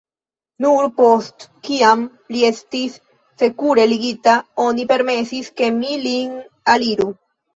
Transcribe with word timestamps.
Nur 0.65 0.85
post 1.01 1.43
kiam 1.67 1.99
li 2.35 2.41
estis 2.47 2.95
sekure 3.43 3.85
ligita 3.91 4.33
oni 4.65 4.87
permesis 4.93 5.51
ke 5.61 5.69
mi 5.77 6.01
lin 6.07 6.35
aliru. 6.77 7.09